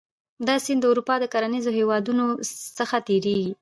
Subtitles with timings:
[0.47, 2.25] دا سیند د اروپا د کرنیزو هېوادونو
[2.77, 3.51] څخه تیریږي.